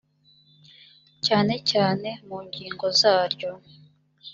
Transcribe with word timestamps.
cyane 1.25 1.53
cyane 1.71 2.09
mu 2.27 2.37
ngingo 2.45 2.85
zaryo 2.99 3.51